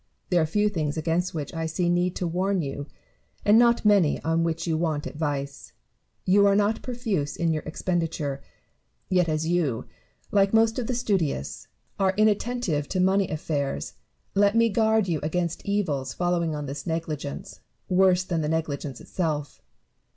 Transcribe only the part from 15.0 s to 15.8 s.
you against